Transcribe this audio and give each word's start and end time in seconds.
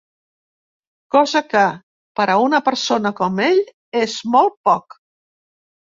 Cosa 1.15 1.41
que, 1.51 1.65
per 2.19 2.27
a 2.35 2.39
una 2.45 2.61
persona 2.71 3.13
com 3.23 3.39
ell, 3.49 3.63
és 4.05 4.17
molt 4.37 4.61
poc. 4.71 4.99